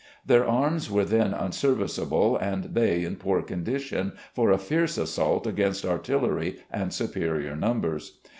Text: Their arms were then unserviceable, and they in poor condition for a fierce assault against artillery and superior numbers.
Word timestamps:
Their 0.25 0.47
arms 0.47 0.89
were 0.89 1.05
then 1.05 1.31
unserviceable, 1.31 2.35
and 2.35 2.63
they 2.73 3.03
in 3.05 3.17
poor 3.17 3.43
condition 3.43 4.13
for 4.33 4.49
a 4.49 4.57
fierce 4.57 4.97
assault 4.97 5.45
against 5.45 5.85
artillery 5.85 6.57
and 6.71 6.91
superior 6.91 7.55
numbers. 7.55 8.17